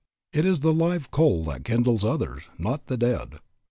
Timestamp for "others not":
2.03-2.87